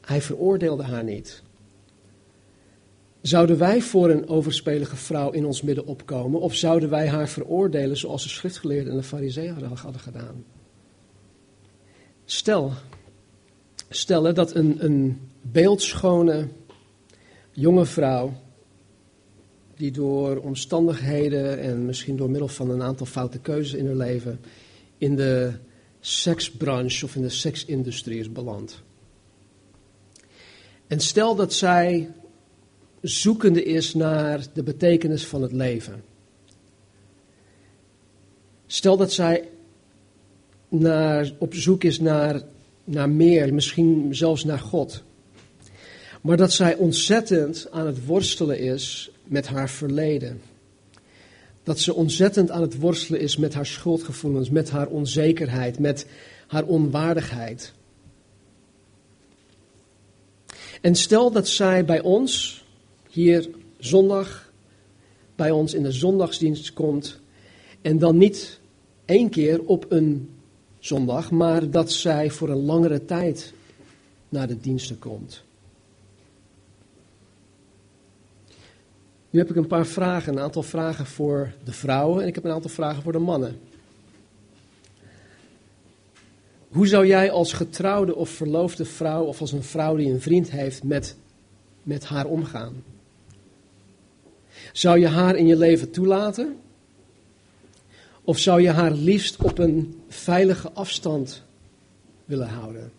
[0.00, 1.42] Hij veroordeelde haar niet.
[3.20, 7.96] Zouden wij voor een overspelige vrouw in ons midden opkomen, of zouden wij haar veroordelen
[7.96, 10.44] zoals de schriftgeleerden en de fariseeën hadden gedaan?
[12.24, 12.72] Stel,
[13.88, 16.48] stel dat een, een beeldschone
[17.50, 18.32] jonge vrouw,
[19.76, 24.40] die door omstandigheden en misschien door middel van een aantal foute keuzes in haar leven
[24.98, 25.52] in de
[26.00, 28.82] seksbranche of in de seksindustrie is beland.
[30.86, 32.10] En stel dat zij
[33.00, 36.02] zoekende is naar de betekenis van het leven.
[38.66, 39.48] Stel dat zij
[40.68, 42.42] naar, op zoek is naar,
[42.84, 45.02] naar meer, misschien zelfs naar God.
[46.20, 50.40] Maar dat zij ontzettend aan het worstelen is met haar verleden.
[51.62, 56.06] Dat ze ontzettend aan het worstelen is met haar schuldgevoelens, met haar onzekerheid, met
[56.46, 57.72] haar onwaardigheid.
[60.80, 62.64] En stel dat zij bij ons,
[63.10, 64.52] hier zondag,
[65.36, 67.18] bij ons in de zondagsdienst komt.
[67.82, 68.60] En dan niet
[69.04, 70.28] één keer op een
[70.78, 73.52] zondag, maar dat zij voor een langere tijd
[74.28, 75.42] naar de diensten komt.
[79.30, 82.44] Nu heb ik een paar vragen, een aantal vragen voor de vrouwen en ik heb
[82.44, 83.60] een aantal vragen voor de mannen.
[86.68, 90.50] Hoe zou jij als getrouwde of verloofde vrouw of als een vrouw die een vriend
[90.50, 91.16] heeft met,
[91.82, 92.84] met haar omgaan?
[94.72, 96.56] Zou je haar in je leven toelaten?
[98.24, 101.42] Of zou je haar liefst op een veilige afstand
[102.24, 102.92] willen houden?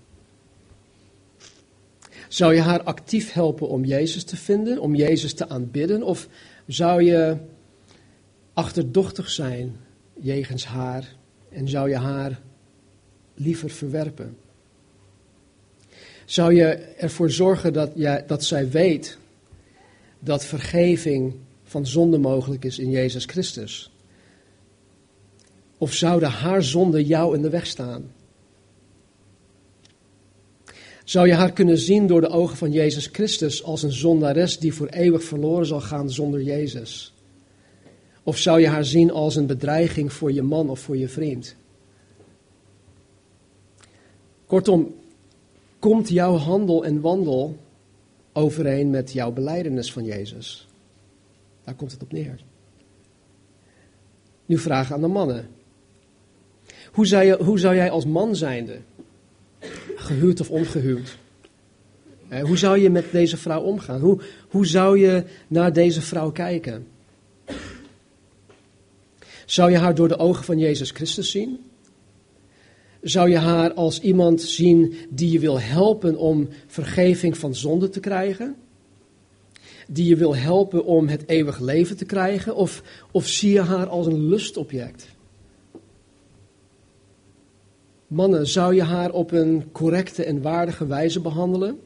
[2.32, 6.04] Zou je haar actief helpen om Jezus te vinden, om Jezus te aanbidden?
[6.04, 6.28] Of
[6.68, 7.38] zou je
[8.54, 9.76] achterdochtig zijn
[10.20, 11.16] jegens haar
[11.50, 12.42] en zou je haar
[13.34, 14.38] liever verwerpen?
[16.26, 16.68] Zou je
[16.98, 19.18] ervoor zorgen dat, ja, dat zij weet
[20.20, 23.92] dat vergeving van zonde mogelijk is in Jezus Christus?
[25.78, 28.12] Of zouden haar zonde jou in de weg staan?
[31.12, 34.74] Zou je haar kunnen zien door de ogen van Jezus Christus als een zondares die
[34.74, 37.14] voor eeuwig verloren zal gaan zonder Jezus?
[38.24, 41.56] Of zou je haar zien als een bedreiging voor je man of voor je vriend?
[44.46, 44.96] Kortom,
[45.80, 47.58] komt jouw handel en wandel
[48.34, 50.68] overeen met jouw beleidenis van Jezus?
[51.64, 52.40] Daar komt het op neer.
[54.46, 55.50] Nu vraag aan de mannen.
[56.92, 58.80] Hoe zou, je, hoe zou jij als man zijnde
[60.12, 61.18] gehuwd of ongehuwd.
[62.42, 64.00] hoe zou je met deze vrouw omgaan?
[64.00, 64.20] Hoe,
[64.50, 66.88] hoe zou je naar deze vrouw kijken?
[69.46, 71.60] Zou je haar door de ogen van Jezus Christus zien?
[73.02, 78.00] Zou je haar als iemand zien die je wil helpen om vergeving van zonde te
[78.00, 78.56] krijgen?
[79.88, 82.56] Die je wil helpen om het eeuwig leven te krijgen?
[82.56, 85.08] Of, of zie je haar als een lustobject?
[88.12, 91.80] Mannen, zou je haar op een correcte en waardige wijze behandelen?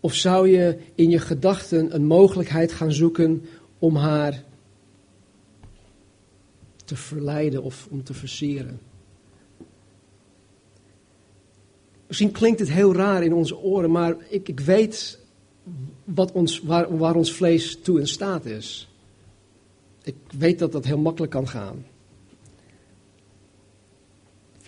[0.00, 3.44] Of zou je in je gedachten een mogelijkheid gaan zoeken
[3.78, 4.44] om haar
[6.84, 8.80] te verleiden of om te versieren?
[12.06, 15.18] Misschien klinkt het heel raar in onze oren, maar ik, ik weet
[16.04, 18.88] wat ons, waar, waar ons vlees toe in staat is.
[20.02, 21.84] Ik weet dat dat heel makkelijk kan gaan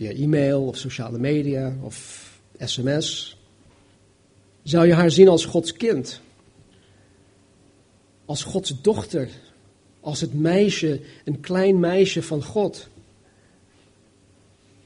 [0.00, 2.26] via e-mail of sociale media of
[2.58, 3.36] sms.
[4.62, 6.20] Zou je haar zien als Gods kind?
[8.24, 9.28] Als Gods dochter?
[10.00, 12.88] Als het meisje, een klein meisje van God?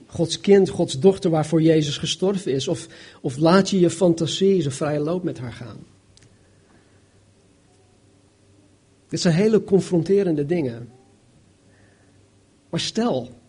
[0.06, 2.68] Gods kind, Gods dochter waarvoor Jezus gestorven is?
[2.68, 2.88] Of,
[3.20, 5.86] of laat je je fantasie zijn vrije loop met haar gaan?
[9.08, 10.90] Dit zijn hele confronterende dingen.
[12.70, 13.42] Maar stel,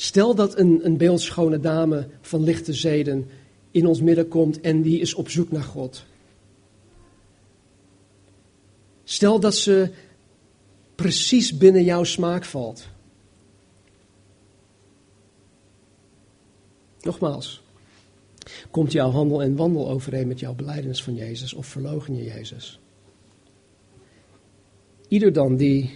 [0.00, 3.28] Stel dat een, een beeldschone dame van lichte zeden
[3.70, 6.04] in ons midden komt en die is op zoek naar God.
[9.04, 9.90] Stel dat ze
[10.94, 12.88] precies binnen jouw smaak valt.
[17.00, 17.62] Nogmaals,
[18.70, 22.80] komt jouw handel en wandel overeen met jouw beleidenis van Jezus of verlogen je Jezus?
[25.08, 25.90] Ieder dan die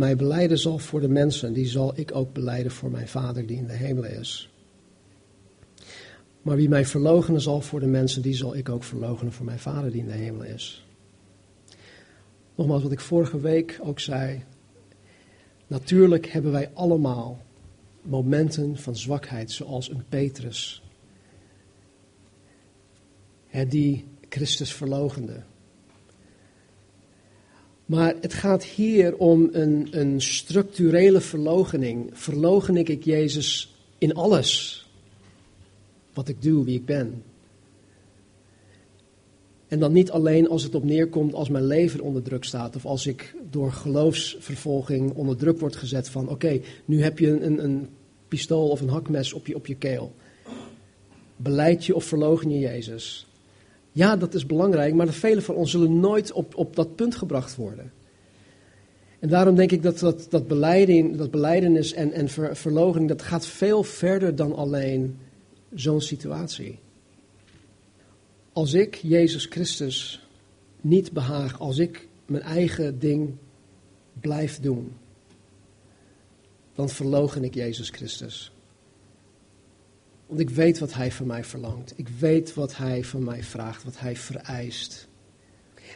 [0.00, 3.56] mij beleiden zal voor de mensen, die zal ik ook beleiden voor mijn Vader die
[3.56, 4.50] in de hemel is.
[6.42, 9.58] Maar wie mij verloochenen zal voor de mensen, die zal ik ook verloochenen voor mijn
[9.58, 10.86] Vader die in de hemel is.
[12.54, 14.44] Nogmaals, wat ik vorige week ook zei.
[15.66, 17.38] Natuurlijk hebben wij allemaal
[18.02, 20.82] momenten van zwakheid, zoals een Petrus.
[23.68, 25.42] die Christus verlogende.
[27.90, 32.10] Maar het gaat hier om een, een structurele verlogening.
[32.12, 34.84] Verlogen ik Jezus in alles
[36.12, 37.22] wat ik doe, wie ik ben.
[39.68, 42.76] En dan niet alleen als het op neerkomt als mijn leven onder druk staat.
[42.76, 47.64] Of als ik door geloofsvervolging onder druk word gezet van oké, nu heb je een,
[47.64, 47.88] een
[48.28, 50.14] pistool of een hakmes op je, op je keel.
[51.36, 53.29] Beleid je of verlogen je Jezus?
[53.92, 57.56] Ja, dat is belangrijk, maar velen van ons zullen nooit op, op dat punt gebracht
[57.56, 57.92] worden.
[59.18, 63.46] En daarom denk ik dat dat, dat, beleiding, dat beleidenis en, en ver, dat gaat
[63.46, 65.18] veel verder dan alleen
[65.74, 66.78] zo'n situatie.
[68.52, 70.26] Als ik Jezus Christus
[70.80, 73.34] niet behaag, als ik mijn eigen ding
[74.20, 74.92] blijf doen,
[76.74, 78.52] dan verlogen ik Jezus Christus.
[80.30, 81.92] Want ik weet wat Hij van mij verlangt.
[81.96, 85.08] Ik weet wat Hij van mij vraagt, wat Hij vereist.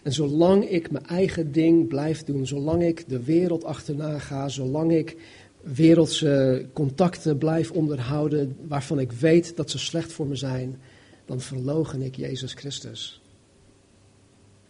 [0.03, 4.92] En zolang ik mijn eigen ding blijf doen, zolang ik de wereld achterna ga, zolang
[4.92, 5.16] ik
[5.61, 10.81] wereldse contacten blijf onderhouden waarvan ik weet dat ze slecht voor me zijn,
[11.25, 13.20] dan verlogen ik Jezus Christus.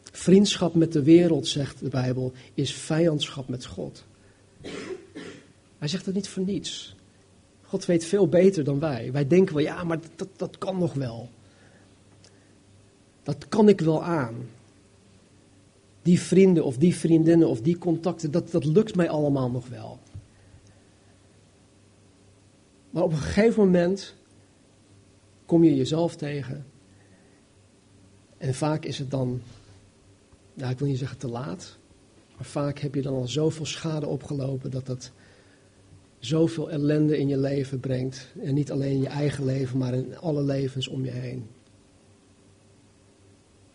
[0.03, 4.05] Vriendschap met de wereld, zegt de Bijbel, is vijandschap met God.
[5.79, 6.97] Hij zegt het niet voor niets.
[7.75, 9.13] God weet veel beter dan wij.
[9.13, 11.29] Wij denken wel, ja, maar dat, dat kan nog wel.
[13.23, 14.35] Dat kan ik wel aan.
[16.03, 19.99] Die vrienden of die vriendinnen of die contacten, dat, dat lukt mij allemaal nog wel.
[22.91, 24.15] Maar op een gegeven moment
[25.47, 26.67] kom je jezelf tegen.
[28.39, 29.41] En vaak is het dan,
[30.55, 31.79] nou ik wil niet zeggen te laat,
[32.37, 35.13] maar vaak heb je dan al zoveel schade opgelopen dat dat
[36.27, 38.27] zoveel ellende in je leven brengt.
[38.43, 41.47] En niet alleen in je eigen leven, maar in alle levens om je heen.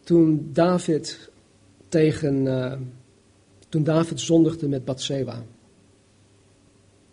[0.03, 1.29] Toen David
[1.87, 2.73] tegen, uh,
[3.69, 5.43] toen David zondigde met Bathseba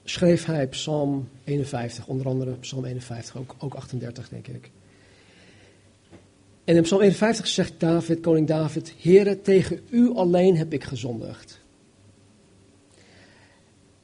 [0.05, 4.71] schreef hij Psalm 51, onder andere Psalm 51, ook, ook 38 denk ik.
[6.65, 11.61] En in Psalm 51 zegt David, koning David, Heere, tegen u alleen heb ik gezondigd.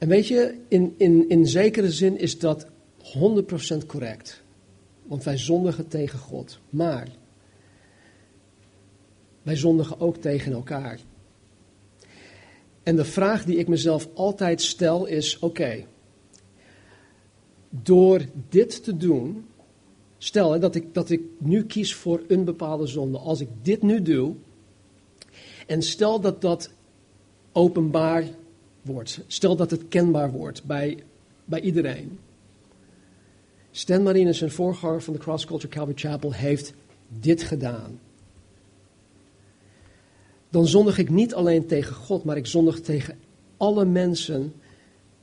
[0.03, 2.67] En weet je, in, in, in zekere zin is dat
[3.77, 4.43] 100% correct.
[5.03, 6.59] Want wij zondigen tegen God.
[6.69, 7.07] Maar
[9.41, 10.99] wij zondigen ook tegen elkaar.
[12.83, 15.85] En de vraag die ik mezelf altijd stel is: oké,
[17.69, 19.45] door dit te doen,
[20.17, 23.81] stel hè, dat, ik, dat ik nu kies voor een bepaalde zonde, als ik dit
[23.81, 24.35] nu doe,
[25.67, 26.71] en stel dat dat
[27.51, 28.23] openbaar
[28.83, 31.03] wordt, stel dat het kenbaar wordt bij,
[31.45, 32.19] bij iedereen.
[33.71, 36.73] Stan Marines, een voorganger van de Cross Culture Calvary Chapel, heeft
[37.19, 37.99] dit gedaan.
[40.49, 43.17] Dan zondig ik niet alleen tegen God, maar ik zondig tegen
[43.57, 44.53] alle mensen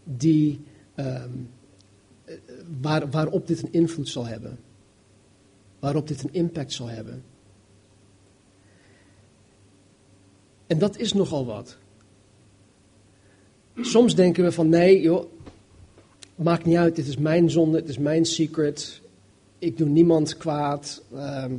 [0.05, 0.61] die
[0.94, 1.31] ehm,
[2.81, 4.59] waar, waarop dit een invloed zal hebben.
[5.79, 7.23] Waarop dit een impact zal hebben.
[10.66, 11.79] En dat is nogal wat.
[13.82, 15.24] Soms denken we van nee, joh,
[16.34, 19.00] maakt niet uit, dit is mijn zonde, het is mijn secret.
[19.58, 21.02] Ik doe niemand kwaad.
[21.14, 21.54] Ehm.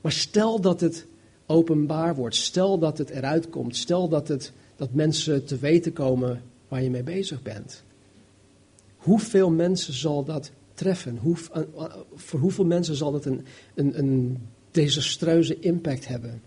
[0.00, 1.06] maar stel dat het
[1.46, 6.42] openbaar wordt, stel dat het eruit komt, stel dat, het, dat mensen te weten komen
[6.68, 7.82] waar je mee bezig bent.
[8.96, 11.16] Hoeveel mensen zal dat treffen?
[11.16, 14.38] Hoe, eh, voor hoeveel mensen zal dat een, een, een
[14.70, 16.42] desastreuze impact hebben?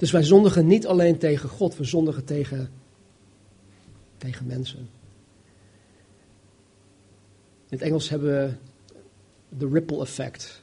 [0.00, 2.70] Dus wij zondigen niet alleen tegen God, we zondigen tegen,
[4.16, 4.78] tegen mensen.
[7.68, 8.52] In het Engels hebben we
[9.58, 10.62] de ripple effect.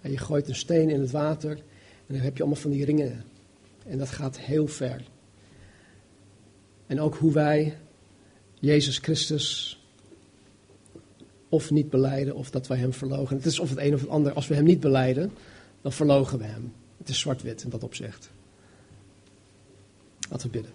[0.00, 3.24] je gooit een steen in het water en dan heb je allemaal van die ringen.
[3.86, 5.02] En dat gaat heel ver.
[6.86, 7.76] En ook hoe wij
[8.60, 9.78] Jezus Christus
[11.48, 13.36] of niet beleiden of dat wij hem verlogen.
[13.36, 14.32] Het is of het een of het ander.
[14.32, 15.32] Als we hem niet beleiden,
[15.82, 16.72] dan verlogen we hem.
[16.98, 18.32] Het is zwart-wit in dat opzicht.
[20.30, 20.72] Laten we bidden.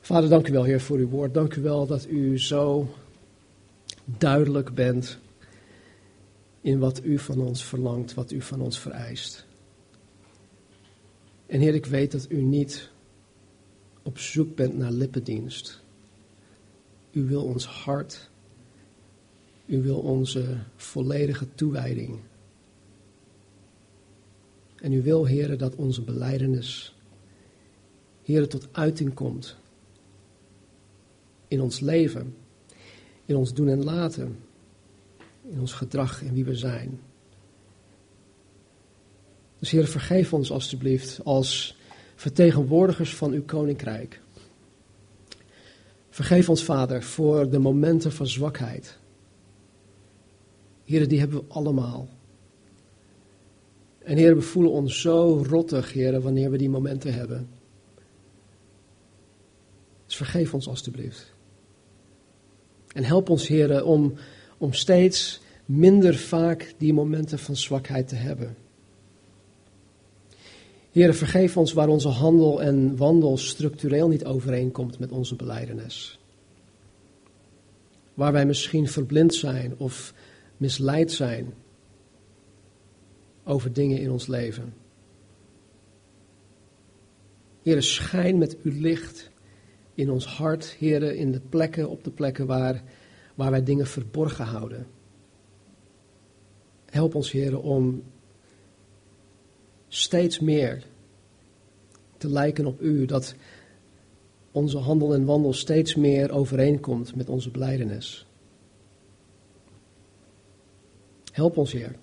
[0.00, 1.34] Vader, dank u wel, Heer, voor uw woord.
[1.34, 2.88] Dank u wel dat u zo
[4.04, 5.18] duidelijk bent
[6.60, 9.46] in wat u van ons verlangt, wat u van ons vereist.
[11.46, 12.90] En Heer, ik weet dat u niet
[14.02, 15.82] op zoek bent naar lippendienst.
[17.12, 18.30] U wil ons hart.
[19.66, 22.18] U wil onze volledige toewijding.
[24.76, 26.95] En u wil, Heer, dat onze beleidenis,
[28.26, 29.56] Heer, tot uiting komt
[31.48, 32.34] in ons leven,
[33.24, 34.38] in ons doen en laten,
[35.48, 37.00] in ons gedrag en wie we zijn.
[39.58, 41.76] Dus Heer, vergeef ons alstublieft als
[42.14, 44.20] vertegenwoordigers van uw koninkrijk.
[46.08, 48.98] Vergeef ons, Vader, voor de momenten van zwakheid.
[50.84, 52.08] Heer, die hebben we allemaal.
[53.98, 57.55] En Heer, we voelen ons zo rottig, Heer, wanneer we die momenten hebben.
[60.06, 61.34] Dus vergeef ons alstublieft.
[62.92, 64.14] En help ons, Heer, om,
[64.58, 68.56] om steeds minder vaak die momenten van zwakheid te hebben.
[70.92, 76.18] Heer, vergeef ons waar onze handel en wandel structureel niet overeenkomt met onze beleidenis.
[78.14, 80.14] Waar wij misschien verblind zijn of
[80.56, 81.54] misleid zijn
[83.44, 84.74] over dingen in ons leven.
[87.62, 89.30] Heer, schijn met uw licht
[89.96, 92.82] in ons hart, Heer, in de plekken, op de plekken waar,
[93.34, 94.86] waar wij dingen verborgen houden.
[96.84, 98.02] Help ons, Heer, om
[99.88, 100.84] steeds meer
[102.16, 103.34] te lijken op U, dat
[104.50, 108.26] onze handel en wandel steeds meer overeenkomt met onze blijdenis.
[111.32, 111.96] Help ons, Heer.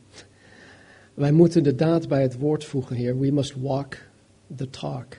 [1.14, 3.20] Wij moeten de daad bij het woord voegen, Heer.
[3.20, 3.98] We must walk
[4.56, 5.18] the talk.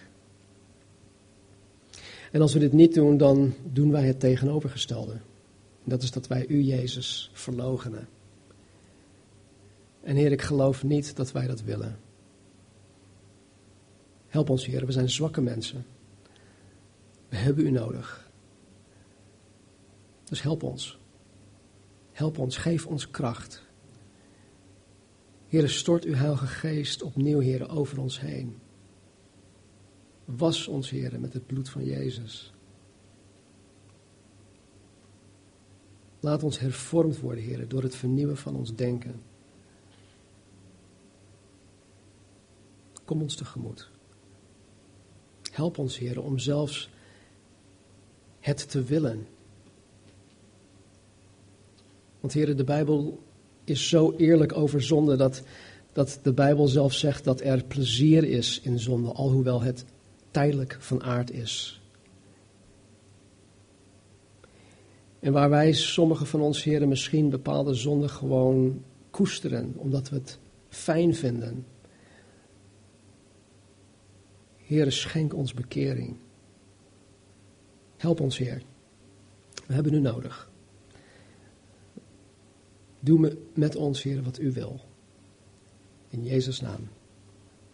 [2.34, 5.16] En als we dit niet doen, dan doen wij het tegenovergestelde.
[5.84, 8.08] Dat is dat wij U, Jezus, verlogenen.
[10.00, 11.98] En Heer, ik geloof niet dat wij dat willen.
[14.26, 15.86] Help ons, Heer, we zijn zwakke mensen.
[17.28, 18.30] We hebben U nodig.
[20.24, 20.98] Dus help ons.
[22.12, 23.62] Help ons, geef ons kracht.
[25.48, 28.62] Heer, stort uw Heilige Geest opnieuw, Heer, over ons heen.
[30.24, 32.52] Was ons, Heer, met het bloed van Jezus.
[36.20, 39.22] Laat ons hervormd worden, Heer, door het vernieuwen van ons denken.
[43.04, 43.90] Kom ons tegemoet.
[45.52, 46.90] Help ons, Heer, om zelfs
[48.40, 49.26] het te willen.
[52.20, 53.22] Want, Heer, de Bijbel
[53.64, 55.42] is zo eerlijk over zonde dat,
[55.92, 59.84] dat de Bijbel zelf zegt dat er plezier is in zonde, alhoewel het
[60.34, 61.80] tijdelijk van aard is.
[65.20, 70.38] En waar wij, sommige van ons heren, misschien bepaalde zonden gewoon koesteren, omdat we het
[70.68, 71.66] fijn vinden.
[74.56, 76.16] Heer, schenk ons bekering.
[77.96, 78.62] Help ons, Heer.
[79.66, 80.50] We hebben u nodig.
[83.00, 84.80] Doe met ons, Heer, wat u wil.
[86.08, 86.88] In Jezus' naam.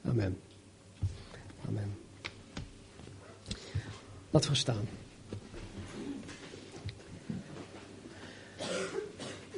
[0.02, 0.36] Amen.
[1.68, 1.99] Amen.
[4.30, 4.88] Laten we staan.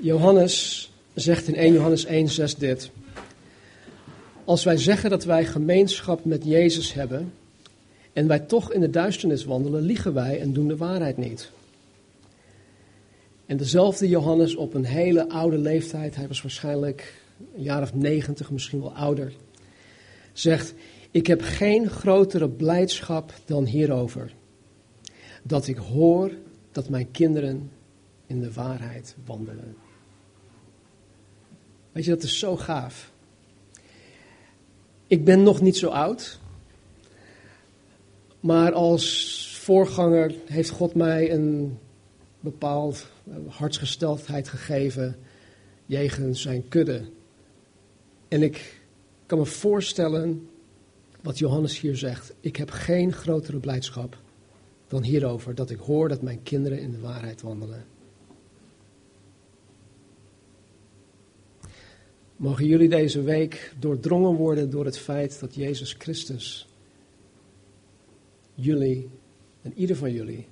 [0.00, 2.90] Johannes zegt in 1 Johannes 1, 6 dit.
[4.44, 7.32] Als wij zeggen dat wij gemeenschap met Jezus hebben
[8.12, 11.50] en wij toch in de duisternis wandelen, liegen wij en doen de waarheid niet.
[13.46, 17.14] En dezelfde Johannes op een hele oude leeftijd, hij was waarschijnlijk
[17.56, 19.32] een jaar of negentig, misschien wel ouder,
[20.32, 20.74] zegt,
[21.10, 24.32] ik heb geen grotere blijdschap dan hierover.
[25.42, 26.30] Dat ik hoor
[26.72, 27.70] dat mijn kinderen
[28.26, 29.76] in de waarheid wandelen.
[31.92, 33.12] Weet je, dat is zo gaaf.
[35.06, 36.40] Ik ben nog niet zo oud.
[38.40, 41.78] Maar als voorganger heeft God mij een
[42.40, 45.16] bepaald eh, hartsgesteldheid gegeven
[45.86, 47.04] jegens zijn kudde.
[48.28, 48.80] En ik
[49.26, 50.48] kan me voorstellen
[51.20, 52.32] wat Johannes hier zegt.
[52.40, 54.21] Ik heb geen grotere blijdschap
[54.92, 57.84] dan hierover dat ik hoor dat mijn kinderen in de waarheid wandelen.
[62.36, 66.68] Mogen jullie deze week doordrongen worden door het feit dat Jezus Christus
[68.54, 69.10] jullie
[69.62, 70.46] en ieder van jullie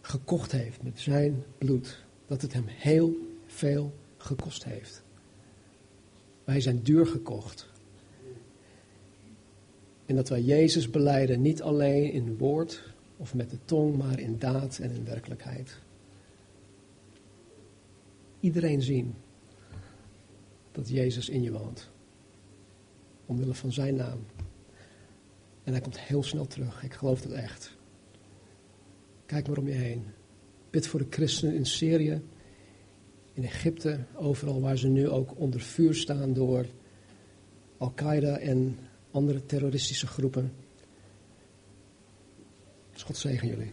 [0.00, 2.04] gekocht heeft met zijn bloed.
[2.26, 5.02] Dat het hem heel veel gekost heeft.
[6.44, 7.68] Wij zijn duur gekocht.
[10.06, 14.38] En dat wij Jezus beleiden niet alleen in woord, of met de tong, maar in
[14.38, 15.80] daad en in werkelijkheid.
[18.40, 19.14] Iedereen zien
[20.72, 21.90] dat Jezus in je woont.
[23.26, 24.18] Omwille van zijn naam.
[25.64, 26.82] En hij komt heel snel terug.
[26.82, 27.76] Ik geloof dat echt.
[29.26, 30.04] Kijk maar om je heen.
[30.70, 32.22] Bid voor de christenen in Syrië,
[33.32, 36.66] in Egypte, overal waar ze nu ook onder vuur staan door
[37.76, 38.78] Al-Qaeda en
[39.10, 40.52] andere terroristische groepen.
[43.04, 43.72] God zegen jullie.